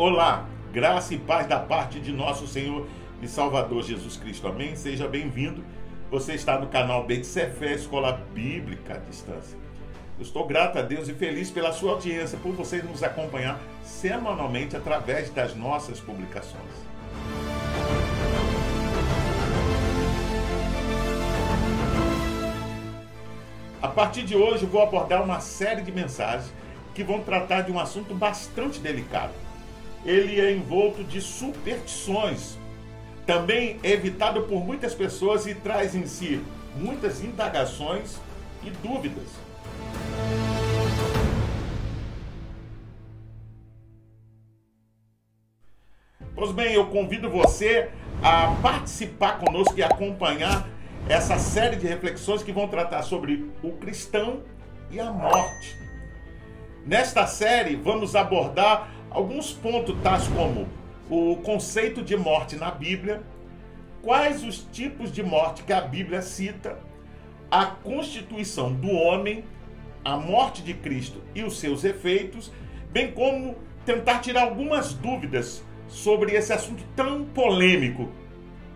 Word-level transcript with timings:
Olá, 0.00 0.46
graça 0.72 1.12
e 1.12 1.18
paz 1.18 1.46
da 1.46 1.60
parte 1.60 2.00
de 2.00 2.10
nosso 2.10 2.46
Senhor 2.46 2.86
e 3.20 3.28
Salvador 3.28 3.82
Jesus 3.82 4.16
Cristo. 4.16 4.48
Amém? 4.48 4.74
Seja 4.74 5.06
bem-vindo. 5.06 5.62
Você 6.10 6.32
está 6.32 6.58
no 6.58 6.68
canal 6.68 7.04
Bexefé, 7.04 7.74
Escola 7.74 8.12
Bíblica 8.32 8.94
à 8.94 8.96
Distância. 8.96 9.58
Eu 10.16 10.22
estou 10.22 10.46
grato 10.46 10.78
a 10.78 10.80
Deus 10.80 11.06
e 11.06 11.12
feliz 11.12 11.50
pela 11.50 11.70
sua 11.70 11.92
audiência, 11.92 12.38
por 12.38 12.54
você 12.54 12.80
nos 12.80 13.02
acompanhar 13.02 13.60
semanalmente 13.84 14.74
através 14.74 15.28
das 15.28 15.54
nossas 15.54 16.00
publicações. 16.00 16.72
A 23.82 23.88
partir 23.88 24.22
de 24.22 24.34
hoje, 24.34 24.64
vou 24.64 24.82
abordar 24.82 25.22
uma 25.22 25.40
série 25.40 25.82
de 25.82 25.92
mensagens 25.92 26.50
que 26.94 27.04
vão 27.04 27.20
tratar 27.20 27.60
de 27.60 27.70
um 27.70 27.78
assunto 27.78 28.14
bastante 28.14 28.80
delicado 28.80 29.34
ele 30.04 30.40
é 30.40 30.52
envolto 30.52 31.04
de 31.04 31.20
superstições. 31.20 32.58
Também 33.26 33.78
é 33.82 33.90
evitado 33.90 34.42
por 34.42 34.64
muitas 34.64 34.94
pessoas 34.94 35.46
e 35.46 35.54
traz 35.54 35.94
em 35.94 36.06
si 36.06 36.42
muitas 36.76 37.22
indagações 37.22 38.18
e 38.62 38.70
dúvidas. 38.70 39.28
Pois 46.34 46.52
bem, 46.52 46.72
eu 46.72 46.86
convido 46.86 47.28
você 47.28 47.90
a 48.22 48.56
participar 48.62 49.38
conosco 49.38 49.74
e 49.76 49.82
acompanhar 49.82 50.66
essa 51.08 51.38
série 51.38 51.76
de 51.76 51.86
reflexões 51.86 52.42
que 52.42 52.52
vão 52.52 52.68
tratar 52.68 53.02
sobre 53.02 53.50
o 53.62 53.72
cristão 53.72 54.42
e 54.90 54.98
a 54.98 55.10
morte. 55.10 55.76
Nesta 56.86 57.26
série, 57.26 57.76
vamos 57.76 58.16
abordar 58.16 58.90
alguns 59.10 59.52
pontos 59.52 59.96
tais 60.02 60.28
como 60.28 60.68
o 61.10 61.36
conceito 61.36 62.02
de 62.02 62.16
morte 62.16 62.56
na 62.56 62.70
Bíblia, 62.70 63.22
quais 64.02 64.44
os 64.44 64.58
tipos 64.72 65.10
de 65.10 65.22
morte 65.22 65.64
que 65.64 65.72
a 65.72 65.80
Bíblia 65.80 66.22
cita, 66.22 66.78
a 67.50 67.66
constituição 67.66 68.72
do 68.72 68.90
homem, 68.90 69.44
a 70.04 70.16
morte 70.16 70.62
de 70.62 70.72
Cristo 70.72 71.20
e 71.34 71.42
os 71.42 71.58
seus 71.58 71.82
efeitos, 71.82 72.52
bem 72.90 73.10
como 73.10 73.56
tentar 73.84 74.20
tirar 74.20 74.42
algumas 74.42 74.94
dúvidas 74.94 75.64
sobre 75.88 76.32
esse 76.32 76.52
assunto 76.52 76.84
tão 76.94 77.24
polêmico 77.24 78.08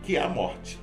que 0.02 0.16
é 0.16 0.22
a 0.22 0.28
morte. 0.28 0.78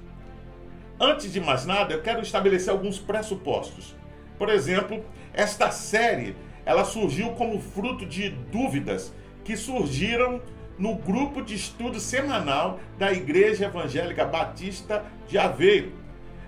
Antes 0.97 1.33
de 1.33 1.41
mais 1.41 1.65
nada, 1.65 1.93
eu 1.93 2.01
quero 2.01 2.21
estabelecer 2.21 2.71
alguns 2.71 2.97
pressupostos. 2.97 3.95
Por 4.37 4.49
exemplo, 4.49 5.03
esta 5.33 5.69
série, 5.69 6.35
ela 6.65 6.85
surgiu 6.85 7.31
como 7.31 7.59
fruto 7.59 8.05
de 8.05 8.29
dúvidas 8.29 9.13
que 9.43 9.55
surgiram 9.57 10.41
no 10.77 10.95
grupo 10.95 11.41
de 11.41 11.55
estudo 11.55 11.99
semanal 11.99 12.79
da 12.97 13.11
Igreja 13.11 13.65
Evangélica 13.65 14.25
Batista 14.25 15.05
de 15.27 15.37
Aveiro. 15.37 15.91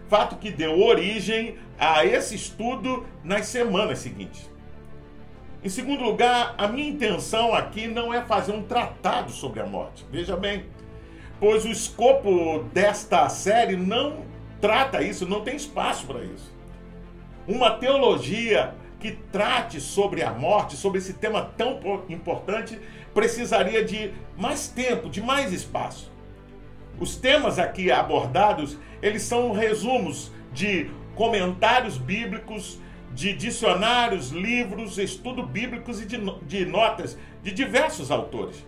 Fato 0.10 0.38
que 0.38 0.52
deu 0.52 0.80
origem 0.80 1.58
a 1.78 2.06
esse 2.06 2.36
estudo 2.36 3.06
nas 3.24 3.48
semanas 3.48 4.00
seguintes. 4.00 4.50
Em 5.64 5.70
segundo 5.70 6.04
lugar, 6.04 6.56
a 6.58 6.68
minha 6.68 6.90
intenção 6.90 7.54
aqui 7.54 7.88
não 7.88 8.14
é 8.14 8.22
fazer 8.22 8.52
um 8.52 8.64
tratado 8.64 9.32
sobre 9.32 9.62
a 9.62 9.66
morte. 9.66 10.06
Veja 10.12 10.36
bem, 10.36 10.66
pois 11.40 11.64
o 11.64 11.70
escopo 11.70 12.64
desta 12.74 13.30
série 13.30 13.78
não 13.78 14.26
trata 14.60 15.02
isso, 15.02 15.28
não 15.28 15.42
tem 15.42 15.56
espaço 15.56 16.06
para 16.06 16.24
isso. 16.24 16.52
Uma 17.48 17.72
teologia 17.72 18.76
que 19.04 19.12
trate 19.34 19.82
sobre 19.82 20.24
a 20.24 20.32
morte, 20.32 20.78
sobre 20.78 21.00
esse 21.00 21.12
tema 21.12 21.52
tão 21.58 21.78
importante, 22.08 22.80
precisaria 23.14 23.84
de 23.84 24.14
mais 24.38 24.70
tempo, 24.70 25.10
de 25.10 25.22
mais 25.22 25.52
espaço. 25.52 26.10
Os 26.98 27.18
temas 27.18 27.60
aqui 27.60 27.92
abordados, 27.92 28.78
eles 29.02 29.24
são 29.24 29.52
resumos 29.52 30.32
de 30.54 30.90
comentários 31.16 31.98
bíblicos, 31.98 32.80
de 33.14 33.34
dicionários, 33.34 34.30
livros, 34.30 34.98
estudo 34.98 35.44
bíblicos 35.44 36.02
e 36.02 36.06
de, 36.06 36.18
de 36.44 36.66
notas 36.66 37.18
de 37.44 37.52
diversos 37.52 38.10
autores. 38.10 38.66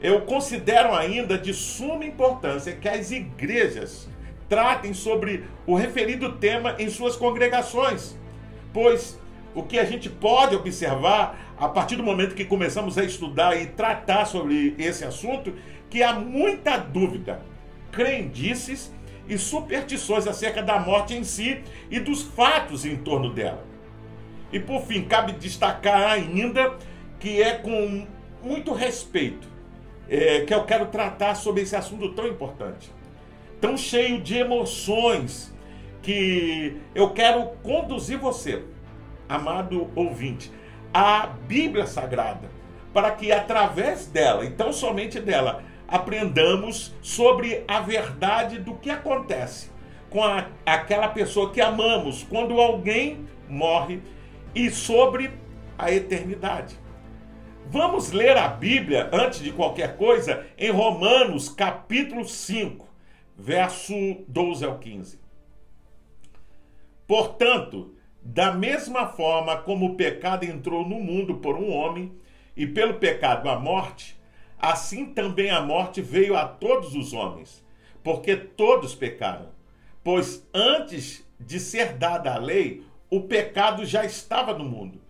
Eu 0.00 0.22
considero 0.22 0.94
ainda 0.94 1.36
de 1.36 1.52
suma 1.52 2.06
importância 2.06 2.74
que 2.74 2.88
as 2.88 3.10
igrejas 3.10 4.08
tratem 4.48 4.94
sobre 4.94 5.44
o 5.66 5.74
referido 5.74 6.36
tema 6.36 6.74
em 6.78 6.88
suas 6.88 7.16
congregações, 7.16 8.16
pois 8.72 9.18
o 9.56 9.62
que 9.62 9.78
a 9.78 9.84
gente 9.86 10.10
pode 10.10 10.54
observar 10.54 11.54
a 11.56 11.66
partir 11.66 11.96
do 11.96 12.02
momento 12.02 12.34
que 12.34 12.44
começamos 12.44 12.98
a 12.98 13.02
estudar 13.02 13.56
e 13.56 13.64
tratar 13.64 14.26
sobre 14.26 14.74
esse 14.78 15.02
assunto, 15.02 15.54
que 15.88 16.02
há 16.02 16.12
muita 16.12 16.76
dúvida, 16.76 17.40
crendices 17.90 18.94
e 19.26 19.38
superstições 19.38 20.26
acerca 20.26 20.62
da 20.62 20.78
morte 20.78 21.14
em 21.14 21.24
si 21.24 21.62
e 21.90 21.98
dos 21.98 22.20
fatos 22.20 22.84
em 22.84 22.96
torno 22.96 23.32
dela. 23.32 23.64
E 24.52 24.60
por 24.60 24.82
fim, 24.82 25.04
cabe 25.04 25.32
destacar 25.32 26.10
ainda 26.10 26.76
que 27.18 27.42
é 27.42 27.52
com 27.52 28.06
muito 28.42 28.74
respeito 28.74 29.48
é, 30.06 30.42
que 30.42 30.52
eu 30.52 30.64
quero 30.64 30.86
tratar 30.88 31.34
sobre 31.34 31.62
esse 31.62 31.74
assunto 31.74 32.12
tão 32.12 32.28
importante, 32.28 32.92
tão 33.58 33.74
cheio 33.74 34.20
de 34.20 34.36
emoções, 34.36 35.50
que 36.02 36.76
eu 36.94 37.10
quero 37.10 37.46
conduzir 37.62 38.18
você 38.18 38.62
amado 39.28 39.90
ouvinte, 39.94 40.50
a 40.92 41.26
Bíblia 41.26 41.86
Sagrada, 41.86 42.48
para 42.92 43.10
que 43.10 43.30
através 43.30 44.06
dela, 44.06 44.44
e 44.44 44.50
tão 44.50 44.72
somente 44.72 45.20
dela, 45.20 45.62
aprendamos 45.86 46.94
sobre 47.00 47.64
a 47.68 47.80
verdade 47.80 48.58
do 48.58 48.74
que 48.74 48.90
acontece 48.90 49.70
com 50.10 50.22
a, 50.24 50.46
aquela 50.64 51.08
pessoa 51.08 51.52
que 51.52 51.60
amamos 51.60 52.24
quando 52.24 52.60
alguém 52.60 53.26
morre 53.48 54.00
e 54.54 54.70
sobre 54.70 55.30
a 55.78 55.92
eternidade. 55.92 56.78
Vamos 57.68 58.12
ler 58.12 58.36
a 58.36 58.48
Bíblia, 58.48 59.10
antes 59.12 59.40
de 59.40 59.52
qualquer 59.52 59.96
coisa, 59.96 60.46
em 60.56 60.70
Romanos 60.70 61.48
capítulo 61.48 62.24
5, 62.24 62.86
verso 63.36 63.92
12 64.28 64.64
ao 64.64 64.78
15. 64.78 65.20
Portanto, 67.06 67.95
da 68.26 68.52
mesma 68.52 69.06
forma 69.06 69.56
como 69.58 69.86
o 69.86 69.94
pecado 69.94 70.44
entrou 70.44 70.86
no 70.86 70.98
mundo 70.98 71.36
por 71.36 71.56
um 71.56 71.70
homem, 71.70 72.12
e 72.56 72.66
pelo 72.66 72.94
pecado 72.94 73.48
a 73.48 73.58
morte, 73.58 74.18
assim 74.58 75.06
também 75.06 75.50
a 75.50 75.60
morte 75.60 76.00
veio 76.00 76.36
a 76.36 76.44
todos 76.44 76.94
os 76.94 77.12
homens, 77.12 77.64
porque 78.02 78.34
todos 78.34 78.94
pecaram. 78.94 79.50
Pois 80.02 80.44
antes 80.52 81.24
de 81.38 81.60
ser 81.60 81.92
dada 81.92 82.34
a 82.34 82.38
lei, 82.38 82.82
o 83.08 83.20
pecado 83.20 83.84
já 83.84 84.04
estava 84.04 84.56
no 84.56 84.64
mundo. 84.64 85.00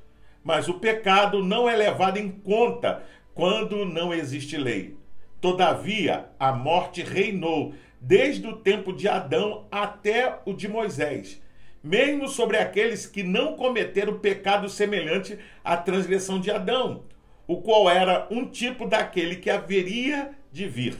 Mas 0.42 0.68
o 0.68 0.74
pecado 0.74 1.42
não 1.42 1.68
é 1.68 1.74
levado 1.74 2.18
em 2.18 2.30
conta 2.30 3.02
quando 3.32 3.84
não 3.84 4.12
existe 4.12 4.56
lei. 4.56 4.96
Todavia, 5.40 6.28
a 6.38 6.52
morte 6.52 7.02
reinou 7.02 7.72
desde 8.00 8.46
o 8.46 8.56
tempo 8.56 8.92
de 8.92 9.08
Adão 9.08 9.66
até 9.70 10.40
o 10.44 10.52
de 10.52 10.68
Moisés 10.68 11.40
mesmo 11.86 12.26
sobre 12.26 12.56
aqueles 12.58 13.06
que 13.06 13.22
não 13.22 13.54
cometeram 13.54 14.18
pecado 14.18 14.68
semelhante 14.68 15.38
à 15.62 15.76
transgressão 15.76 16.40
de 16.40 16.50
Adão, 16.50 17.04
o 17.46 17.58
qual 17.58 17.88
era 17.88 18.26
um 18.28 18.44
tipo 18.44 18.88
daquele 18.88 19.36
que 19.36 19.48
haveria 19.48 20.32
de 20.50 20.66
vir. 20.66 20.96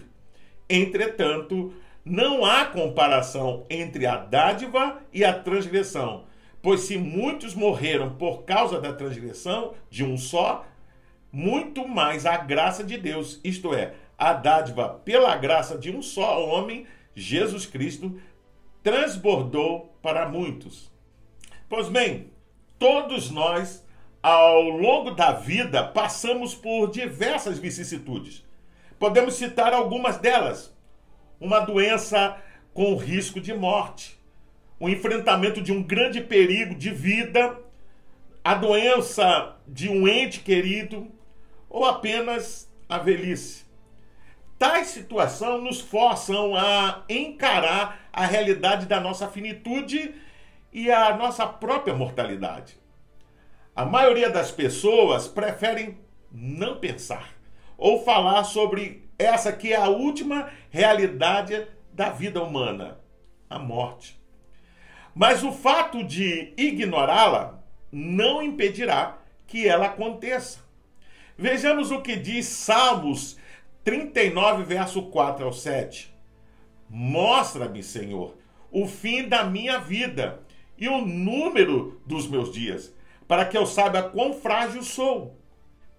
Entretanto, 0.71 1.75
não 2.05 2.45
há 2.45 2.67
comparação 2.67 3.67
entre 3.69 4.07
a 4.07 4.17
dádiva 4.17 5.03
e 5.13 5.25
a 5.25 5.33
transgressão, 5.33 6.25
pois 6.63 6.83
se 6.83 6.97
muitos 6.97 7.53
morreram 7.53 8.15
por 8.15 8.45
causa 8.45 8.81
da 8.81 8.93
transgressão 8.93 9.75
de 9.91 10.05
um 10.05 10.17
só, 10.17 10.65
muito 11.33 11.89
mais 11.89 12.25
a 12.25 12.37
graça 12.37 12.85
de 12.85 12.97
Deus, 12.97 13.41
isto 13.43 13.75
é, 13.75 13.95
a 14.17 14.33
dádiva 14.33 15.01
pela 15.05 15.37
graça 15.37 15.77
de 15.77 15.91
um 15.91 16.01
só 16.01 16.47
homem, 16.47 16.87
Jesus 17.13 17.67
Cristo, 17.67 18.21
transbordou 18.85 19.96
para 20.07 20.29
muitos. 20.29 20.89
Pois 21.69 21.89
bem, 21.89 22.31
todos 22.79 23.29
nós, 23.29 23.85
ao 24.23 24.63
longo 24.63 25.11
da 25.11 25.33
vida, 25.33 25.83
passamos 25.83 26.55
por 26.55 26.93
diversas 26.93 27.59
vicissitudes. 27.59 28.45
Podemos 29.01 29.35
citar 29.35 29.75
algumas 29.75 30.17
delas: 30.19 30.73
uma 31.41 31.59
doença 31.59 32.41
com 32.73 32.95
risco 32.95 33.41
de 33.41 33.53
morte, 33.53 34.17
o 34.79 34.89
enfrentamento 34.89 35.61
de 35.61 35.73
um 35.73 35.83
grande 35.83 36.21
perigo 36.21 36.77
de 36.77 36.91
vida, 36.91 37.59
a 38.45 38.55
doença 38.55 39.57
de 39.67 39.89
um 39.89 40.07
ente 40.07 40.39
querido 40.39 41.11
ou 41.69 41.85
apenas 41.85 42.73
a 42.89 42.99
velhice. 42.99 43.66
Tais 44.59 44.89
situações 44.89 45.63
nos 45.63 45.81
forçam 45.81 46.57
a 46.57 47.05
encarar 47.09 48.09
a 48.13 48.25
realidade 48.25 48.87
da 48.87 48.99
nossa 48.99 49.29
finitude 49.29 50.15
e 50.73 50.91
a 50.91 51.15
nossa 51.15 51.47
própria 51.47 51.95
mortalidade. 51.95 52.79
A 53.75 53.85
maioria 53.85 54.31
das 54.31 54.51
pessoas 54.51 55.29
preferem 55.29 55.99
não 56.33 56.79
pensar 56.79 57.35
ou 57.77 58.03
falar 58.03 58.45
sobre 58.45 59.07
essa 59.19 59.53
que 59.53 59.73
é 59.73 59.77
a 59.77 59.89
última 59.89 60.51
realidade 60.71 61.67
da 61.93 62.09
vida 62.09 62.43
humana, 62.43 62.99
a 63.51 63.59
morte. 63.59 64.19
Mas 65.15 65.43
o 65.43 65.53
fato 65.53 66.03
de 66.03 66.55
ignorá-la 66.57 67.63
não 67.93 68.43
impedirá 68.43 69.19
que 69.47 69.69
ela 69.69 69.87
aconteça. 69.87 70.61
Vejamos 71.37 71.91
o 71.91 72.01
que 72.01 72.17
diz 72.17 72.47
Salmos 72.47 73.37
39, 73.87 74.65
verso 74.65 75.01
4 75.01 75.45
ao 75.45 75.53
7. 75.53 76.13
Mostra-me, 76.91 77.85
Senhor, 77.85 78.37
o 78.69 78.85
fim 78.89 79.29
da 79.29 79.45
minha 79.45 79.79
vida 79.79 80.41
e 80.77 80.89
o 80.89 81.07
número 81.07 82.01
dos 82.05 82.27
meus 82.27 82.53
dias, 82.53 82.93
para 83.29 83.45
que 83.45 83.57
eu 83.57 83.65
saiba 83.65 84.03
quão 84.03 84.35
frágil 84.35 84.83
sou. 84.83 85.39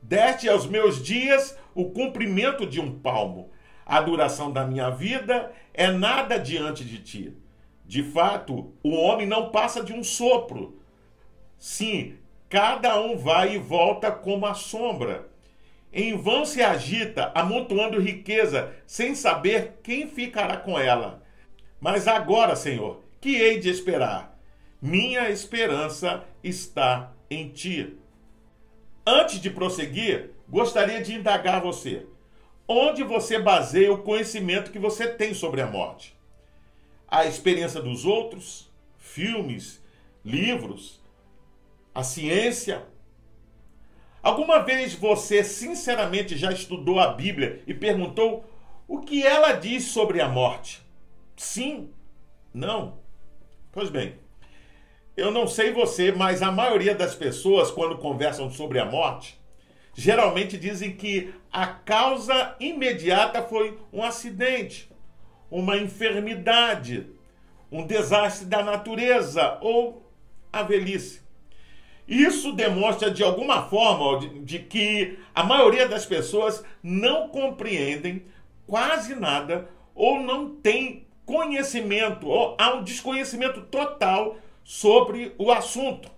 Deste 0.01 0.49
aos 0.49 0.67
meus 0.67 1.01
dias 1.01 1.57
o 1.73 1.85
cumprimento 1.91 2.65
de 2.65 2.81
um 2.81 2.99
palmo. 2.99 3.51
A 3.85 4.01
duração 4.01 4.51
da 4.51 4.65
minha 4.65 4.89
vida 4.89 5.53
é 5.73 5.89
nada 5.89 6.37
diante 6.37 6.83
de 6.83 6.99
ti. 6.99 7.37
De 7.85 8.03
fato, 8.03 8.73
o 8.83 8.89
homem 8.95 9.25
não 9.25 9.49
passa 9.49 9.81
de 9.81 9.93
um 9.93 10.03
sopro. 10.03 10.77
Sim, 11.57 12.17
cada 12.49 12.99
um 12.99 13.15
vai 13.15 13.55
e 13.55 13.57
volta 13.57 14.11
como 14.11 14.45
a 14.45 14.53
sombra. 14.53 15.26
Em 15.99 16.15
vão 16.15 16.45
se 16.45 16.61
agita, 16.61 17.31
amontoando 17.33 17.99
riqueza, 17.99 18.71
sem 18.85 19.15
saber 19.15 19.79
quem 19.81 20.07
ficará 20.07 20.55
com 20.55 20.77
ela. 20.77 21.23
Mas 21.79 22.07
agora, 22.07 22.55
Senhor, 22.55 23.01
que 23.19 23.35
hei 23.35 23.59
de 23.59 23.71
esperar? 23.71 24.39
Minha 24.79 25.27
esperança 25.31 26.23
está 26.43 27.11
em 27.31 27.49
ti. 27.49 27.97
Antes 29.03 29.41
de 29.41 29.49
prosseguir, 29.49 30.35
gostaria 30.47 31.01
de 31.01 31.15
indagar 31.15 31.63
você. 31.63 32.05
Onde 32.67 33.01
você 33.01 33.39
baseia 33.39 33.91
o 33.91 34.03
conhecimento 34.03 34.69
que 34.69 34.77
você 34.77 35.07
tem 35.07 35.33
sobre 35.33 35.61
a 35.61 35.65
morte? 35.65 36.15
A 37.07 37.25
experiência 37.25 37.81
dos 37.81 38.05
outros? 38.05 38.71
Filmes? 38.99 39.83
Livros? 40.23 41.01
A 41.91 42.03
ciência? 42.03 42.85
Alguma 44.27 44.59
vez 44.59 44.93
você 44.93 45.41
sinceramente 45.41 46.35
já 46.35 46.51
estudou 46.51 46.99
a 46.99 47.13
Bíblia 47.13 47.63
e 47.65 47.73
perguntou 47.73 48.43
o 48.85 48.99
que 48.99 49.25
ela 49.25 49.53
diz 49.53 49.85
sobre 49.85 50.19
a 50.19 50.27
morte? 50.27 50.81
Sim? 51.37 51.91
Não? 52.53 52.97
Pois 53.71 53.89
bem, 53.89 54.15
eu 55.15 55.31
não 55.31 55.47
sei 55.47 55.71
você, 55.71 56.11
mas 56.11 56.41
a 56.41 56.51
maioria 56.51 56.93
das 56.93 57.15
pessoas, 57.15 57.71
quando 57.71 57.99
conversam 57.99 58.51
sobre 58.51 58.79
a 58.79 58.85
morte, 58.85 59.39
geralmente 59.93 60.57
dizem 60.57 60.91
que 60.93 61.33
a 61.49 61.65
causa 61.65 62.53
imediata 62.59 63.41
foi 63.41 63.79
um 63.93 64.03
acidente, 64.03 64.91
uma 65.49 65.77
enfermidade, 65.77 67.07
um 67.71 67.87
desastre 67.87 68.45
da 68.45 68.61
natureza 68.61 69.57
ou 69.61 70.05
a 70.51 70.63
velhice. 70.63 71.25
Isso 72.07 72.53
demonstra 72.53 73.11
de 73.11 73.21
alguma 73.21 73.67
forma 73.67 74.19
de, 74.19 74.39
de, 74.39 74.59
que 74.59 75.19
a 75.35 75.43
maioria 75.43 75.87
das 75.87 76.05
pessoas 76.05 76.63
não 76.81 77.27
compreendem 77.27 78.25
quase 78.65 79.13
nada 79.13 79.69
ou 79.93 80.21
não 80.21 80.55
tem 80.55 81.05
conhecimento, 81.25 82.27
ou 82.27 82.55
há 82.57 82.75
um 82.75 82.83
desconhecimento 82.83 83.61
total 83.63 84.37
sobre 84.63 85.35
o 85.37 85.51
assunto. 85.51 86.09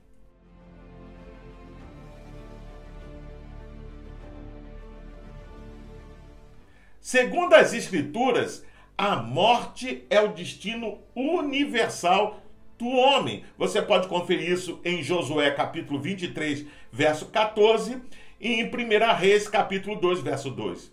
Segundo 7.00 7.56
as 7.56 7.74
Escrituras, 7.74 8.64
a 8.96 9.16
morte 9.16 10.06
é 10.12 10.22
o 10.22 10.34
destino 10.34 11.00
universal 11.16 12.40
do 12.80 12.88
homem. 12.88 13.44
Você 13.58 13.82
pode 13.82 14.08
conferir 14.08 14.50
isso 14.50 14.80
em 14.84 15.04
Josué 15.04 15.52
capítulo 15.52 16.00
23, 16.00 16.66
verso 16.92 17.28
14 17.28 18.02
e 18.42 18.54
em 18.54 18.66
1 18.66 19.16
Reis 19.16 19.48
capítulo 19.48 19.96
2, 19.98 20.22
verso 20.22 20.50
2. 20.50 20.92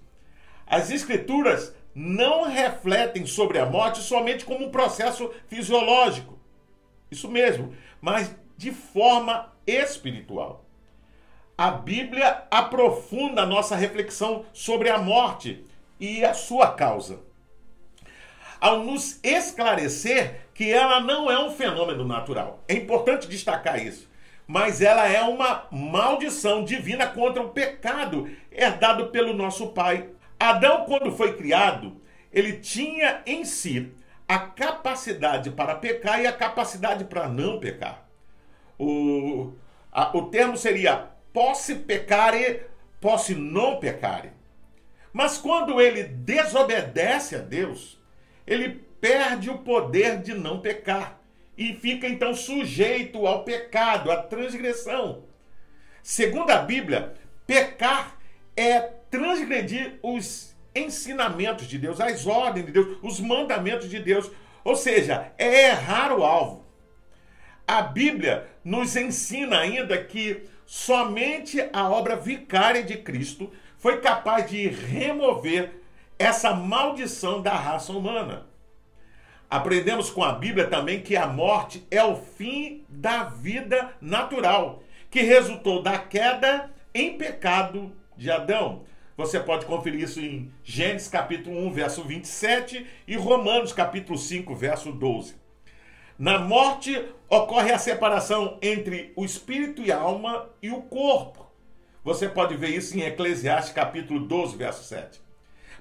As 0.67 0.91
Escrituras 0.91 1.75
não 1.95 2.45
refletem 2.45 3.25
sobre 3.25 3.59
a 3.59 3.65
morte 3.65 4.01
somente 4.01 4.45
como 4.45 4.67
um 4.67 4.71
processo 4.71 5.31
fisiológico 5.49 6.37
isso 7.11 7.29
mesmo, 7.29 7.75
mas 8.01 8.35
de 8.57 8.73
forma 8.73 9.53
espiritual. 9.67 10.65
A 11.57 11.71
Bíblia 11.71 12.45
aprofunda 12.51 13.43
a 13.43 13.47
nossa 13.47 13.77
reflexão 13.77 14.45
sobre 14.53 14.91
a 14.91 14.99
morte 14.99 15.65
e 15.99 16.25
a 16.25 16.35
sua 16.35 16.73
causa. 16.73 17.21
Ao 18.61 18.83
nos 18.83 19.21
esclarecer 19.23 20.47
que 20.55 20.73
ela 20.73 21.01
não 21.01 21.31
é 21.31 21.39
um 21.39 21.51
fenômeno 21.51 22.05
natural. 22.05 22.63
É 22.67 22.75
importante 22.75 23.29
destacar 23.29 23.85
isso. 23.85 24.09
Mas 24.47 24.81
ela 24.81 25.07
é 25.07 25.23
uma 25.23 25.67
maldição 25.71 26.65
divina 26.65 27.07
contra 27.07 27.43
o 27.43 27.51
pecado 27.51 28.31
herdado 28.51 29.09
pelo 29.09 29.35
nosso 29.35 29.69
pai. 29.69 30.09
Adão, 30.39 30.85
quando 30.85 31.13
foi 31.13 31.35
criado, 31.37 32.01
ele 32.33 32.55
tinha 32.55 33.23
em 33.27 33.45
si 33.45 33.93
a 34.29 34.39
capacidade 34.39 35.51
para 35.51 35.75
pecar 35.75 36.21
e 36.21 36.27
a 36.27 36.33
capacidade 36.33 37.05
para 37.05 37.29
não 37.29 37.59
pecar. 37.59 38.07
O, 38.79 39.53
a, 39.91 40.17
o 40.17 40.29
termo 40.29 40.57
seria 40.57 41.09
posse 41.33 41.75
pecare, 41.75 42.63
posse 43.01 43.35
não 43.35 43.79
pecare. 43.79 44.31
Mas 45.13 45.39
quando 45.39 45.81
ele 45.81 46.03
desobedece 46.03 47.37
a 47.37 47.39
Deus, 47.39 47.99
ele 48.47 48.81
perde 49.01 49.51
o 49.51 49.59
poder 49.59 50.23
de 50.23 50.35
não 50.35 50.61
pecar 50.61 51.21
e 51.57 51.75
fica 51.75 52.07
então 52.07 52.35
sujeito 52.35 53.27
ao 53.27 53.45
pecado, 53.45 54.11
à 54.11 54.23
transgressão. 54.23 55.25
Segundo 56.03 56.51
a 56.51 56.59
Bíblia, 56.59 57.15
pecar 57.47 58.17
é 58.57 58.81
transgredir 59.11 59.99
os 60.03 60.55
ensinamentos 60.75 61.67
de 61.67 61.79
Deus, 61.79 62.01
as 62.01 62.27
ordens 62.27 62.67
de 62.67 62.73
Deus, 62.73 62.99
os 63.03 63.19
mandamentos 63.19 63.89
de 63.89 63.99
Deus. 63.99 64.31
Ou 64.63 64.77
seja, 64.77 65.33
é 65.39 65.69
errar 65.69 66.17
o 66.17 66.23
alvo. 66.23 66.65
A 67.67 67.83
Bíblia 67.83 68.47
nos 68.63 68.95
ensina 68.95 69.59
ainda 69.59 69.97
que 70.03 70.45
somente 70.65 71.69
a 71.73 71.89
obra 71.89 72.17
vicária 72.17 72.83
de 72.83 72.97
Cristo 72.99 73.51
foi 73.79 74.01
capaz 74.01 74.49
de 74.51 74.69
remover 74.69 75.83
essa 76.19 76.55
maldição 76.55 77.43
da 77.43 77.55
raça 77.55 77.93
humana. 77.93 78.47
Aprendemos 79.49 80.11
com 80.11 80.25
a 80.25 80.33
Bíblia 80.33 80.67
também 80.67 81.03
que 81.03 81.17
a 81.17 81.27
morte 81.27 81.87
é 81.91 82.03
o 82.03 82.17
fim 82.17 82.85
da 82.89 83.25
vida 83.25 83.93
natural, 84.01 84.83
que 85.11 85.21
resultou 85.23 85.83
da 85.83 85.99
queda 85.99 86.71
em 86.93 87.17
pecado 87.17 87.93
de 88.17 88.31
Adão. 88.31 88.83
Você 89.17 89.39
pode 89.39 89.65
conferir 89.65 90.03
isso 90.03 90.21
em 90.21 90.53
Gênesis 90.65 91.09
capítulo 91.09 91.59
1, 91.67 91.73
verso 91.73 92.03
27 92.03 92.87
e 93.07 93.17
Romanos 93.17 93.73
capítulo 93.73 94.19
5, 94.19 94.55
verso 94.55 94.93
12. 94.93 95.37
Na 96.19 96.39
morte 96.39 97.03
ocorre 97.29 97.73
a 97.73 97.79
separação 97.79 98.59
entre 98.61 99.13
o 99.15 99.25
espírito 99.25 99.83
e 99.83 99.93
a 99.93 99.99
alma 99.99 100.49
e 100.61 100.71
o 100.71 100.83
corpo. 100.83 101.47
Você 102.03 102.29
pode 102.29 102.57
ver 102.57 102.71
isso 102.71 102.97
em 102.97 103.03
Eclesiastes 103.03 103.73
capítulo 103.73 104.21
12, 104.21 104.57
verso 104.57 104.83
7. 104.85 105.26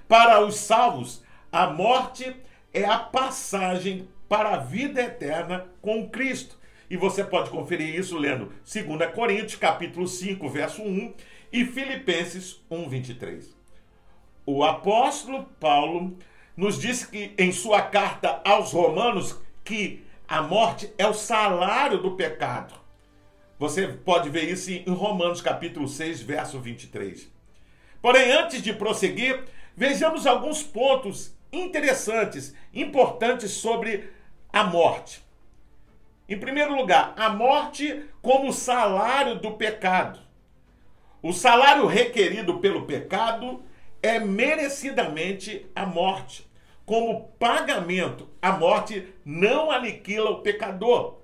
Para 0.08 0.44
os 0.44 0.56
salvos, 0.56 1.22
a 1.50 1.66
morte 1.66 2.34
é 2.72 2.84
a 2.84 2.98
passagem 2.98 4.08
para 4.28 4.54
a 4.54 4.58
vida 4.58 5.02
eterna 5.02 5.66
com 5.82 6.08
Cristo. 6.08 6.56
E 6.88 6.96
você 6.96 7.24
pode 7.24 7.50
conferir 7.50 7.94
isso 7.94 8.16
lendo 8.16 8.52
2 8.64 9.12
Coríntios 9.12 9.56
capítulo 9.56 10.06
5, 10.06 10.48
verso 10.48 10.82
1 10.82 11.14
e 11.52 11.64
Filipenses 11.64 12.62
1:23. 12.70 13.56
O 14.44 14.62
apóstolo 14.62 15.44
Paulo 15.58 16.16
nos 16.56 16.78
diz 16.78 17.04
que 17.04 17.34
em 17.36 17.50
sua 17.50 17.82
carta 17.82 18.40
aos 18.44 18.72
Romanos 18.72 19.36
que 19.64 20.04
a 20.28 20.40
morte 20.40 20.92
é 20.96 21.06
o 21.06 21.14
salário 21.14 21.98
do 21.98 22.12
pecado. 22.12 22.74
Você 23.58 23.88
pode 23.88 24.28
ver 24.30 24.44
isso 24.44 24.70
em 24.70 24.84
Romanos 24.86 25.40
capítulo 25.40 25.88
6, 25.88 26.22
verso 26.22 26.60
23. 26.60 27.28
Porém, 28.00 28.30
antes 28.30 28.62
de 28.62 28.72
prosseguir, 28.72 29.42
vejamos 29.76 30.26
alguns 30.26 30.62
pontos 30.62 31.36
interessantes, 31.52 32.54
importantes 32.72 33.50
sobre 33.52 34.10
a 34.52 34.64
morte. 34.64 35.22
Em 36.28 36.38
primeiro 36.38 36.74
lugar, 36.74 37.14
a 37.16 37.28
morte 37.28 38.04
como 38.20 38.52
salário 38.52 39.36
do 39.36 39.52
pecado. 39.52 40.18
O 41.22 41.32
salário 41.32 41.86
requerido 41.86 42.58
pelo 42.58 42.86
pecado 42.86 43.62
é 44.02 44.18
merecidamente 44.18 45.66
a 45.74 45.84
morte. 45.86 46.46
Como 46.84 47.28
pagamento, 47.38 48.28
a 48.40 48.52
morte 48.52 49.12
não 49.24 49.70
aniquila 49.70 50.30
o 50.30 50.40
pecador. 50.40 51.18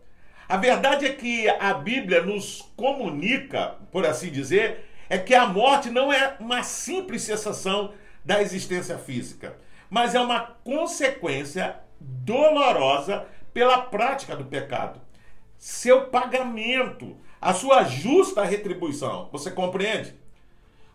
A 0.49 0.56
verdade 0.56 1.06
é 1.06 1.12
que 1.12 1.49
a 1.49 1.73
Bíblia 1.75 2.23
nos 2.23 2.73
comunica, 2.76 3.76
por 3.90 4.04
assim 4.04 4.30
dizer, 4.30 4.85
é 5.09 5.18
que 5.18 5.35
a 5.35 5.47
morte 5.47 5.88
não 5.88 6.12
é 6.12 6.37
uma 6.40 6.62
simples 6.62 7.23
cessação 7.23 7.92
da 8.25 8.41
existência 8.41 8.99
física, 8.99 9.57
mas 9.91 10.14
é 10.14 10.21
uma 10.21 10.41
consequência 10.64 11.76
dolorosa 12.00 13.26
pela 13.52 13.79
prática 13.83 14.35
do 14.37 14.45
pecado. 14.45 15.00
Seu 15.59 16.07
pagamento, 16.07 17.17
a 17.41 17.52
sua 17.52 17.85
justa 17.85 18.45
retribuição. 18.45 19.29
Você 19.33 19.50
compreende? 19.50 20.14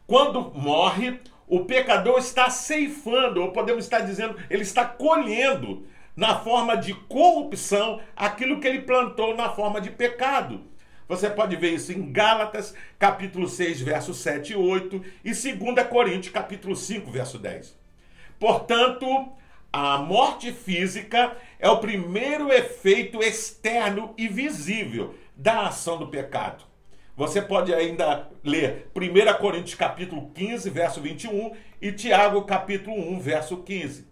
Quando 0.06 0.52
morre, 0.54 1.20
o 1.48 1.66
pecador 1.66 2.18
está 2.18 2.50
ceifando, 2.50 3.42
ou 3.42 3.52
podemos 3.52 3.86
estar 3.86 4.00
dizendo, 4.00 4.36
ele 4.50 4.64
está 4.64 4.86
colhendo 4.86 5.86
na 6.16 6.40
forma 6.40 6.76
de 6.76 6.94
corrupção 6.94 8.02
aquilo 8.16 8.60
que 8.60 8.68
ele 8.68 8.82
plantou 8.82 9.36
na 9.36 9.50
forma 9.50 9.80
de 9.80 9.92
pecado. 9.92 10.62
Você 11.08 11.30
pode 11.30 11.56
ver 11.56 11.74
isso 11.74 11.94
em 11.94 12.12
Gálatas, 12.12 12.74
capítulo 13.00 13.48
6, 13.48 13.82
verso 13.82 14.14
7 14.14 14.52
e 14.52 14.56
8, 14.56 15.02
e 15.24 15.32
2 15.32 15.88
Coríntios, 15.88 16.34
capítulo 16.34 16.76
5, 16.76 17.10
verso 17.10 17.40
10. 17.40 17.78
Portanto, 18.38 19.06
a 19.72 19.98
morte 20.00 20.52
física 20.52 21.38
é 21.60 21.70
o 21.70 21.80
primeiro 21.80 22.52
efeito 22.52 23.24
externo 23.24 24.14
e 24.18 24.28
visível 24.28 25.16
da 25.36 25.68
ação 25.68 25.98
do 25.98 26.08
pecado. 26.08 26.66
Você 27.16 27.42
pode 27.42 27.74
ainda 27.74 28.30
ler 28.44 28.92
1 28.94 29.40
Coríntios 29.40 29.76
capítulo 29.76 30.30
15, 30.36 30.70
verso 30.70 31.02
21 31.02 31.56
e 31.82 31.92
Tiago 31.92 32.44
capítulo 32.44 32.96
1, 33.14 33.20
verso 33.20 33.58
15. 33.58 34.08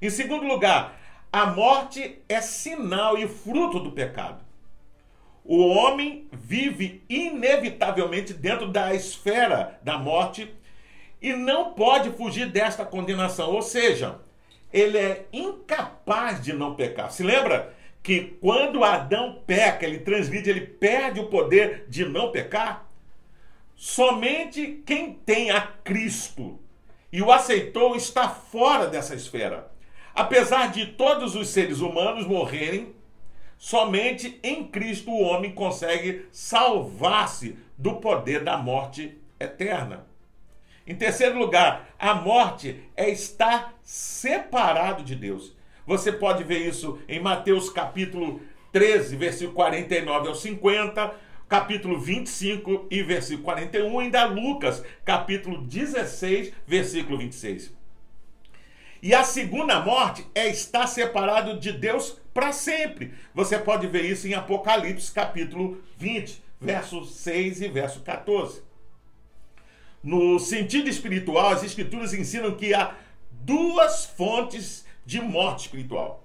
Em 0.00 0.10
segundo 0.10 0.46
lugar, 0.46 1.00
a 1.32 1.46
morte 1.46 2.22
é 2.28 2.40
sinal 2.40 3.18
e 3.18 3.26
fruto 3.26 3.80
do 3.80 3.92
pecado. 3.92 4.47
O 5.48 5.66
homem 5.66 6.28
vive 6.30 7.02
inevitavelmente 7.08 8.34
dentro 8.34 8.68
da 8.68 8.94
esfera 8.94 9.80
da 9.82 9.96
morte 9.96 10.54
e 11.22 11.32
não 11.32 11.72
pode 11.72 12.10
fugir 12.10 12.50
desta 12.50 12.84
condenação, 12.84 13.52
ou 13.52 13.62
seja, 13.62 14.20
ele 14.70 14.98
é 14.98 15.24
incapaz 15.32 16.42
de 16.42 16.52
não 16.52 16.74
pecar. 16.74 17.10
Se 17.10 17.22
lembra 17.22 17.74
que 18.02 18.36
quando 18.42 18.84
Adão 18.84 19.42
peca, 19.46 19.86
ele 19.86 20.00
transgride, 20.00 20.50
ele 20.50 20.60
perde 20.60 21.18
o 21.18 21.28
poder 21.28 21.86
de 21.88 22.04
não 22.04 22.30
pecar? 22.30 22.86
Somente 23.74 24.82
quem 24.84 25.14
tem 25.14 25.50
a 25.50 25.62
Cristo 25.62 26.60
e 27.10 27.22
o 27.22 27.32
aceitou 27.32 27.96
está 27.96 28.28
fora 28.28 28.86
dessa 28.86 29.14
esfera. 29.14 29.72
Apesar 30.14 30.70
de 30.70 30.88
todos 30.88 31.34
os 31.34 31.48
seres 31.48 31.80
humanos 31.80 32.26
morrerem, 32.26 32.97
somente 33.58 34.38
em 34.42 34.64
Cristo 34.68 35.10
o 35.10 35.20
homem 35.20 35.52
consegue 35.52 36.26
salvar-se 36.32 37.58
do 37.76 37.96
poder 37.96 38.42
da 38.42 38.56
morte 38.56 39.18
eterna. 39.38 40.06
Em 40.86 40.94
terceiro 40.94 41.38
lugar, 41.38 41.90
a 41.98 42.14
morte 42.14 42.82
é 42.96 43.10
estar 43.10 43.74
separado 43.82 45.02
de 45.02 45.14
Deus. 45.14 45.54
Você 45.86 46.10
pode 46.10 46.44
ver 46.44 46.66
isso 46.66 46.98
em 47.06 47.20
Mateus 47.20 47.68
capítulo 47.68 48.40
13, 48.72 49.16
versículo 49.16 49.54
49 49.54 50.28
ao 50.28 50.34
50, 50.34 51.14
capítulo 51.48 51.98
25 51.98 52.86
e 52.90 53.02
versículo 53.02 53.44
41, 53.44 54.00
e 54.00 54.04
ainda 54.04 54.24
Lucas, 54.26 54.84
capítulo 55.04 55.62
16, 55.62 56.52
versículo 56.66 57.18
26. 57.18 57.77
E 59.02 59.14
a 59.14 59.22
segunda 59.22 59.80
morte 59.80 60.26
é 60.34 60.48
estar 60.48 60.86
separado 60.86 61.58
de 61.58 61.72
Deus 61.72 62.20
para 62.34 62.52
sempre. 62.52 63.14
Você 63.34 63.58
pode 63.58 63.86
ver 63.86 64.04
isso 64.04 64.26
em 64.26 64.34
Apocalipse, 64.34 65.12
capítulo 65.12 65.80
20, 65.96 66.42
versos 66.60 67.14
6 67.16 67.62
e 67.62 67.68
verso 67.68 68.00
14. 68.00 68.62
No 70.02 70.38
sentido 70.38 70.88
espiritual, 70.88 71.50
as 71.50 71.62
escrituras 71.62 72.12
ensinam 72.12 72.54
que 72.54 72.74
há 72.74 72.94
duas 73.30 74.06
fontes 74.06 74.84
de 75.04 75.20
morte 75.20 75.66
espiritual. 75.66 76.24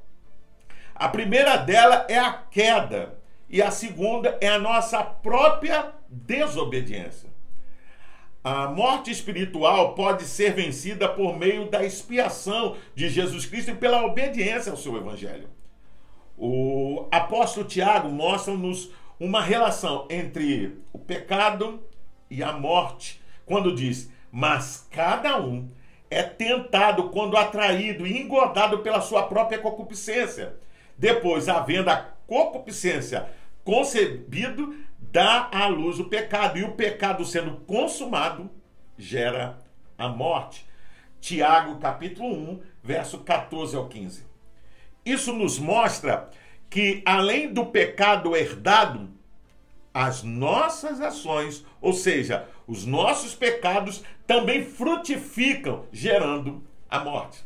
A 0.95 1.07
primeira 1.07 1.57
dela 1.57 2.05
é 2.09 2.17
a 2.17 2.33
queda, 2.33 3.17
e 3.49 3.61
a 3.61 3.69
segunda 3.69 4.37
é 4.41 4.47
a 4.47 4.59
nossa 4.59 5.03
própria 5.03 5.91
desobediência. 6.09 7.29
A 8.43 8.67
morte 8.67 9.09
espiritual 9.09 9.95
pode 9.95 10.25
ser 10.25 10.53
vencida 10.53 11.07
por 11.07 11.37
meio 11.37 11.69
da 11.69 11.85
expiação 11.85 12.75
de 12.93 13.07
Jesus 13.07 13.45
Cristo 13.45 13.71
e 13.71 13.75
pela 13.75 14.03
obediência 14.03 14.69
ao 14.69 14.77
seu 14.77 14.97
evangelho. 14.97 15.47
O 16.37 17.07
apóstolo 17.09 17.65
Tiago 17.65 18.09
mostra-nos 18.09 18.91
uma 19.17 19.41
relação 19.41 20.05
entre 20.09 20.77
o 20.91 20.99
pecado 20.99 21.81
e 22.29 22.43
a 22.43 22.51
morte, 22.51 23.21
quando 23.45 23.73
diz: 23.73 24.11
Mas 24.29 24.89
cada 24.91 25.39
um 25.39 25.69
é 26.09 26.21
tentado 26.21 27.11
quando 27.11 27.37
atraído 27.37 28.05
e 28.05 28.21
engodado 28.21 28.79
pela 28.79 28.99
sua 28.99 29.23
própria 29.23 29.59
concupiscência. 29.59 30.57
Depois, 30.97 31.47
havendo 31.47 31.89
a 31.89 32.09
concupiscência 32.27 33.29
concebido, 33.63 34.75
dá 35.11 35.49
à 35.51 35.67
luz 35.67 35.99
o 35.99 36.05
pecado. 36.05 36.57
E 36.57 36.63
o 36.63 36.73
pecado 36.73 37.25
sendo 37.25 37.57
consumado, 37.65 38.49
gera 38.97 39.59
a 39.97 40.07
morte. 40.07 40.65
Tiago, 41.19 41.79
capítulo 41.79 42.33
1, 42.33 42.61
verso 42.83 43.19
14 43.19 43.75
ao 43.75 43.87
15. 43.87 44.25
Isso 45.05 45.33
nos 45.33 45.59
mostra 45.59 46.29
que, 46.69 47.01
além 47.05 47.53
do 47.53 47.65
pecado 47.65 48.35
herdado, 48.35 49.09
as 49.93 50.23
nossas 50.23 50.99
ações, 50.99 51.65
ou 51.79 51.93
seja, 51.93 52.47
os 52.65 52.85
nossos 52.85 53.35
pecados, 53.35 54.03
também 54.25 54.65
frutificam, 54.65 55.85
gerando 55.91 56.63
a 56.89 56.99
morte. 56.99 57.45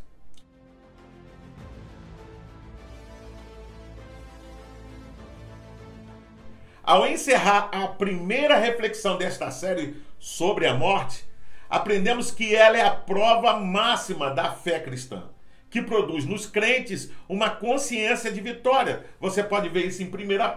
Ao 6.87 7.05
encerrar 7.05 7.67
a 7.73 7.85
primeira 7.85 8.55
reflexão 8.55 9.17
desta 9.17 9.51
série 9.51 9.97
sobre 10.17 10.65
a 10.65 10.73
morte, 10.73 11.25
aprendemos 11.69 12.31
que 12.31 12.55
ela 12.55 12.77
é 12.77 12.81
a 12.81 12.91
prova 12.91 13.59
máxima 13.59 14.29
da 14.29 14.53
fé 14.53 14.79
cristã 14.79 15.23
que 15.69 15.81
produz 15.81 16.23
nos 16.23 16.45
crentes 16.45 17.11
uma 17.27 17.49
consciência 17.49 18.31
de 18.31 18.39
vitória. 18.39 19.05
Você 19.19 19.43
pode 19.43 19.67
ver 19.67 19.85
isso 19.85 20.01
em 20.01 20.05
1 20.05 20.11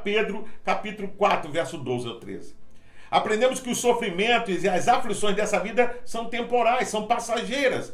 Pedro, 0.05 0.49
capítulo 0.65 1.09
4, 1.09 1.51
verso 1.51 1.77
12 1.77 2.07
ao 2.07 2.21
13. 2.21 2.55
Aprendemos 3.11 3.59
que 3.59 3.71
os 3.71 3.79
sofrimentos 3.79 4.63
e 4.63 4.69
as 4.69 4.87
aflições 4.87 5.35
dessa 5.35 5.59
vida 5.59 5.99
são 6.05 6.27
temporais, 6.27 6.89
são 6.89 7.09
passageiras 7.09 7.93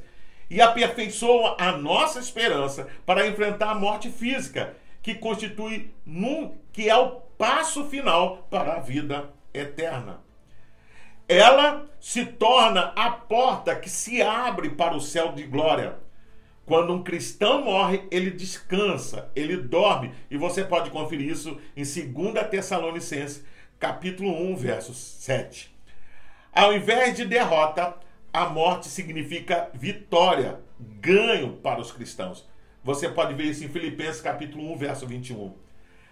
e 0.51 0.61
aperfeiçoam 0.61 1.57
a 1.59 1.73
nossa 1.73 2.19
esperança 2.19 2.87
para 3.07 3.27
enfrentar 3.27 3.71
a 3.71 3.75
morte 3.75 4.11
física, 4.11 4.77
que 5.07 5.15
constitui 5.15 5.95
num, 6.05 6.59
que 6.73 6.91
é 6.91 6.97
o 6.97 7.21
passo 7.39 7.85
final 7.85 8.47
para 8.51 8.75
a 8.75 8.81
vida 8.81 9.31
eterna. 9.55 10.21
Ela 11.29 11.87
se 12.01 12.27
torna 12.27 12.93
a 12.97 13.13
porta 13.13 13.77
que 13.77 13.89
se 13.89 14.21
abre 14.21 14.71
para 14.71 14.97
o 14.97 15.01
céu 15.01 15.31
de 15.31 15.45
glória 15.45 15.97
quando 16.65 16.93
um 16.93 17.05
cristão 17.05 17.65
morre, 17.65 18.03
ele 18.11 18.33
descansa, 18.33 19.31
ele 19.37 19.57
dorme. 19.57 20.13
E 20.29 20.37
você 20.37 20.65
pode 20.65 20.91
conferir 20.91 21.31
isso 21.31 21.61
em 21.77 21.85
2 21.85 22.49
Tessalonicenses, 22.51 23.45
capítulo 23.79 24.33
1, 24.51 24.57
verso 24.57 24.93
7. 24.93 25.73
Ao 26.53 26.73
invés 26.73 27.15
de 27.15 27.25
derrota, 27.25 27.95
a 28.33 28.47
morte 28.47 28.89
significa 28.89 29.71
vitória, 29.73 30.59
ganho 30.81 31.53
para 31.59 31.81
os 31.81 31.93
cristãos. 31.93 32.45
Você 32.87 33.09
pode 33.09 33.35
ver 33.35 33.47
isso 33.47 33.65
em 33.65 33.69
Filipenses 33.69 34.21
capítulo 34.21 34.73
1, 34.75 34.77
verso 34.77 35.09
21. 35.09 35.53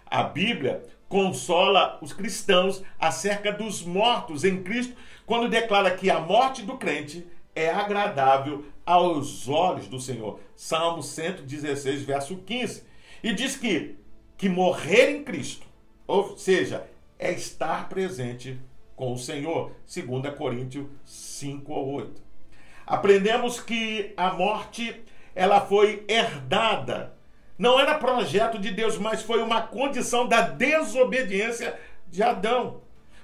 A 0.05 0.23
Bíblia 0.23 0.83
consola 1.07 1.97
os 2.01 2.11
cristãos 2.11 2.83
acerca 2.99 3.49
dos 3.49 3.81
mortos 3.81 4.43
em 4.43 4.61
Cristo, 4.61 4.93
quando 5.25 5.47
declara 5.47 5.95
que 5.95 6.09
a 6.09 6.19
morte 6.19 6.63
do 6.63 6.77
crente 6.77 7.25
é 7.55 7.69
agradável 7.69 8.65
aos 8.85 9.47
olhos 9.47 9.87
do 9.87 10.01
Senhor. 10.01 10.41
Salmo 10.53 11.01
116, 11.01 12.03
verso 12.03 12.35
15. 12.39 12.83
E 13.23 13.31
diz 13.31 13.55
que, 13.55 13.95
que 14.37 14.49
morrer 14.49 15.11
em 15.11 15.23
Cristo, 15.23 15.65
ou 16.05 16.37
seja, 16.37 16.85
é 17.17 17.31
estar 17.31 17.87
presente 17.87 18.59
com 18.97 19.13
o 19.13 19.17
Senhor. 19.17 19.71
2 19.87 20.35
Coríntios 20.35 20.87
5 21.05 21.71
ou 21.71 21.93
8. 21.93 22.21
Aprendemos 22.85 23.61
que 23.61 24.13
a 24.17 24.33
morte 24.33 25.05
ela 25.35 25.61
foi 25.61 26.05
herdada. 26.07 27.13
Não 27.57 27.79
era 27.79 27.95
projeto 27.97 28.57
de 28.57 28.71
Deus, 28.71 28.97
mas 28.97 29.21
foi 29.21 29.41
uma 29.41 29.61
condição 29.61 30.27
da 30.27 30.41
desobediência 30.41 31.77
de 32.07 32.23
Adão. 32.23 32.81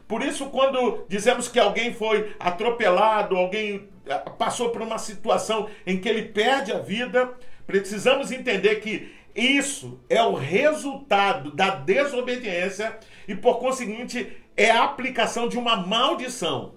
Por 0.07 0.21
isso, 0.21 0.47
quando 0.49 1.05
dizemos 1.07 1.47
que 1.47 1.59
alguém 1.59 1.93
foi 1.93 2.35
atropelado, 2.37 3.37
alguém 3.37 3.87
eh, 4.05 4.17
passou 4.37 4.69
por 4.69 4.81
uma 4.81 4.97
situação 4.97 5.69
em 5.87 5.99
que 5.99 6.09
ele 6.09 6.23
perde 6.23 6.73
a 6.73 6.79
vida, 6.79 7.33
precisamos 7.65 8.31
entender 8.31 8.81
que 8.81 9.13
isso 9.33 10.01
é 10.09 10.21
o 10.21 10.33
resultado 10.33 11.51
da 11.51 11.69
desobediência 11.69 12.97
e, 13.25 13.33
por 13.35 13.59
conseguinte, 13.59 14.37
é 14.57 14.69
a 14.69 14.83
aplicação 14.83 15.47
de 15.47 15.57
uma 15.57 15.77
maldição. 15.77 16.73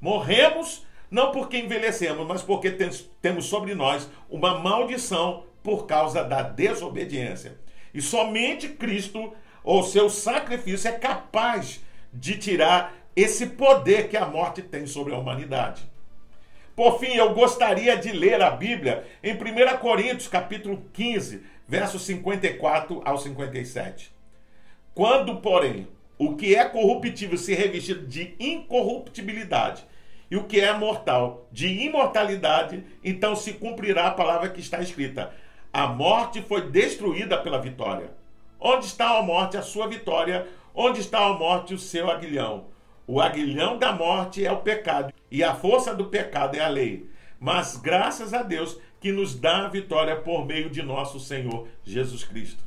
Morremos 0.00 0.83
não 1.14 1.30
porque 1.30 1.58
envelhecemos, 1.58 2.26
mas 2.26 2.42
porque 2.42 2.76
temos 3.22 3.44
sobre 3.44 3.72
nós 3.72 4.10
uma 4.28 4.58
maldição 4.58 5.44
por 5.62 5.86
causa 5.86 6.24
da 6.24 6.42
desobediência. 6.42 7.56
E 7.94 8.02
somente 8.02 8.68
Cristo, 8.70 9.32
ou 9.62 9.84
seu 9.84 10.10
sacrifício, 10.10 10.88
é 10.88 10.92
capaz 10.92 11.80
de 12.12 12.36
tirar 12.36 12.92
esse 13.14 13.46
poder 13.46 14.08
que 14.08 14.16
a 14.16 14.26
morte 14.26 14.60
tem 14.60 14.88
sobre 14.88 15.14
a 15.14 15.18
humanidade. 15.18 15.88
Por 16.74 16.98
fim, 16.98 17.14
eu 17.14 17.32
gostaria 17.32 17.96
de 17.96 18.10
ler 18.10 18.42
a 18.42 18.50
Bíblia 18.50 19.06
em 19.22 19.34
1 19.34 19.78
Coríntios, 19.78 20.26
capítulo 20.26 20.82
15, 20.92 21.44
versos 21.68 22.02
54 22.02 23.00
ao 23.04 23.18
57. 23.18 24.12
Quando, 24.92 25.36
porém, 25.36 25.86
o 26.18 26.34
que 26.34 26.56
é 26.56 26.64
corruptível 26.64 27.38
se 27.38 27.54
revestir 27.54 28.04
de 28.04 28.34
incorruptibilidade, 28.40 29.84
e 30.34 30.36
o 30.36 30.42
que 30.42 30.58
é 30.58 30.76
mortal 30.76 31.46
de 31.52 31.68
imortalidade, 31.68 32.84
então 33.04 33.36
se 33.36 33.52
cumprirá 33.52 34.08
a 34.08 34.10
palavra 34.10 34.48
que 34.48 34.58
está 34.58 34.80
escrita: 34.80 35.32
a 35.72 35.86
morte 35.86 36.42
foi 36.42 36.68
destruída 36.72 37.38
pela 37.38 37.60
vitória. 37.60 38.10
Onde 38.58 38.84
está 38.84 39.16
a 39.16 39.22
morte, 39.22 39.56
a 39.56 39.62
sua 39.62 39.86
vitória? 39.86 40.48
Onde 40.74 40.98
está 40.98 41.24
a 41.24 41.34
morte, 41.34 41.72
o 41.72 41.78
seu 41.78 42.10
aguilhão? 42.10 42.66
O 43.06 43.20
aguilhão 43.20 43.78
da 43.78 43.92
morte 43.92 44.44
é 44.44 44.50
o 44.50 44.56
pecado, 44.56 45.14
e 45.30 45.44
a 45.44 45.54
força 45.54 45.94
do 45.94 46.06
pecado 46.06 46.56
é 46.56 46.64
a 46.64 46.68
lei. 46.68 47.08
Mas 47.38 47.76
graças 47.76 48.34
a 48.34 48.42
Deus 48.42 48.76
que 48.98 49.12
nos 49.12 49.38
dá 49.38 49.66
a 49.66 49.68
vitória 49.68 50.16
por 50.16 50.44
meio 50.44 50.68
de 50.68 50.82
nosso 50.82 51.20
Senhor 51.20 51.68
Jesus 51.84 52.24
Cristo. 52.24 52.64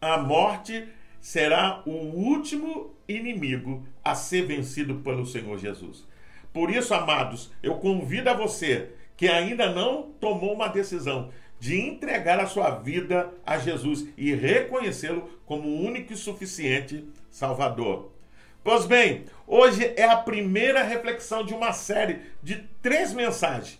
A 0.00 0.16
morte 0.16 0.88
será 1.20 1.82
o 1.86 1.90
último 1.90 2.94
inimigo 3.08 3.86
a 4.04 4.14
ser 4.14 4.46
vencido 4.46 4.96
pelo 4.96 5.26
Senhor 5.26 5.58
Jesus. 5.58 6.06
Por 6.52 6.70
isso, 6.70 6.94
amados, 6.94 7.52
eu 7.62 7.74
convido 7.76 8.30
a 8.30 8.34
você 8.34 8.90
que 9.16 9.28
ainda 9.28 9.70
não 9.70 10.10
tomou 10.20 10.54
uma 10.54 10.68
decisão 10.68 11.30
de 11.58 11.80
entregar 11.80 12.38
a 12.38 12.46
sua 12.46 12.70
vida 12.70 13.32
a 13.44 13.58
Jesus 13.58 14.06
e 14.16 14.34
reconhecê-lo 14.34 15.28
como 15.44 15.68
o 15.68 15.84
único 15.84 16.12
e 16.12 16.16
suficiente 16.16 17.06
Salvador. 17.30 18.12
Pois 18.62 18.84
bem, 18.84 19.24
hoje 19.46 19.92
é 19.96 20.04
a 20.04 20.16
primeira 20.16 20.82
reflexão 20.82 21.44
de 21.44 21.54
uma 21.54 21.72
série 21.72 22.20
de 22.42 22.56
três 22.82 23.12
mensagens. 23.12 23.78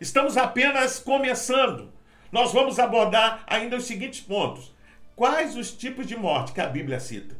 Estamos 0.00 0.36
apenas 0.36 0.98
começando. 0.98 1.90
Nós 2.30 2.52
vamos 2.52 2.78
abordar 2.78 3.42
ainda 3.46 3.76
os 3.76 3.84
seguintes 3.84 4.20
pontos: 4.20 4.74
quais 5.16 5.56
os 5.56 5.72
tipos 5.72 6.06
de 6.06 6.14
morte 6.14 6.52
que 6.52 6.60
a 6.60 6.68
Bíblia 6.68 7.00
cita? 7.00 7.34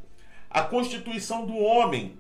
A 0.48 0.62
constituição 0.62 1.44
do 1.44 1.56
homem, 1.58 2.18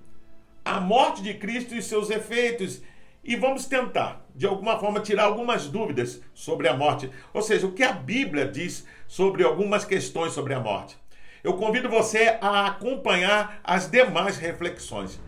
a 0.62 0.78
morte 0.78 1.22
de 1.22 1.32
Cristo 1.32 1.74
e 1.74 1.82
seus 1.82 2.10
efeitos 2.10 2.82
e 3.24 3.34
vamos 3.34 3.64
tentar, 3.64 4.24
de 4.36 4.46
alguma 4.46 4.78
forma, 4.78 5.00
tirar 5.00 5.24
algumas 5.24 5.66
dúvidas 5.66 6.20
sobre 6.34 6.68
a 6.68 6.76
morte. 6.76 7.10
Ou 7.32 7.40
seja, 7.40 7.66
o 7.66 7.72
que 7.72 7.82
a 7.82 7.92
Bíblia 7.92 8.46
diz 8.46 8.86
sobre 9.08 9.42
algumas 9.42 9.84
questões 9.84 10.32
sobre 10.32 10.52
a 10.52 10.60
morte. 10.60 10.96
Eu 11.42 11.54
convido 11.54 11.88
você 11.88 12.36
a 12.40 12.66
acompanhar 12.66 13.60
as 13.64 13.90
demais 13.90 14.36
reflexões. 14.36 15.18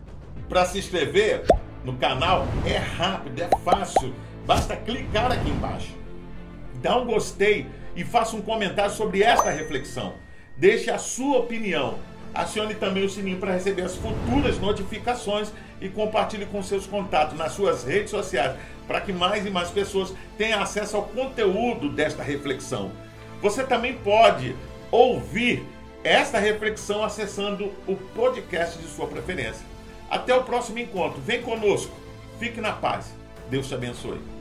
Para 0.47 0.65
se 0.65 0.77
inscrever 0.77 1.45
no 1.83 1.97
canal 1.97 2.45
é 2.65 2.77
rápido, 2.77 3.41
é 3.41 3.49
fácil. 3.63 4.13
Basta 4.45 4.75
clicar 4.75 5.31
aqui 5.31 5.49
embaixo. 5.49 5.97
Dá 6.81 6.97
um 6.97 7.05
gostei 7.05 7.67
e 7.99 8.03
faça 8.05 8.35
um 8.35 8.41
comentário 8.41 8.91
sobre 8.91 9.21
esta 9.21 9.49
reflexão. 9.49 10.13
Deixe 10.57 10.89
a 10.89 10.97
sua 10.97 11.37
opinião 11.37 11.99
Acione 12.33 12.75
também 12.75 13.03
o 13.03 13.09
sininho 13.09 13.39
para 13.39 13.53
receber 13.53 13.81
as 13.81 13.95
futuras 13.95 14.59
notificações 14.59 15.51
e 15.81 15.89
compartilhe 15.89 16.45
com 16.45 16.61
seus 16.61 16.85
contatos 16.85 17.37
nas 17.37 17.53
suas 17.53 17.83
redes 17.83 18.11
sociais 18.11 18.55
para 18.87 19.01
que 19.01 19.11
mais 19.11 19.45
e 19.45 19.49
mais 19.49 19.69
pessoas 19.69 20.13
tenham 20.37 20.61
acesso 20.61 20.97
ao 20.97 21.03
conteúdo 21.03 21.89
desta 21.89 22.23
reflexão. 22.23 22.91
Você 23.41 23.63
também 23.63 23.95
pode 23.95 24.55
ouvir 24.91 25.63
esta 26.03 26.39
reflexão 26.39 27.03
acessando 27.03 27.71
o 27.87 27.95
podcast 27.95 28.77
de 28.79 28.87
sua 28.87 29.07
preferência. 29.07 29.65
Até 30.09 30.33
o 30.33 30.43
próximo 30.43 30.79
encontro. 30.79 31.21
Vem 31.21 31.41
conosco. 31.41 31.95
Fique 32.39 32.59
na 32.59 32.71
paz. 32.71 33.13
Deus 33.49 33.67
te 33.67 33.75
abençoe. 33.75 34.38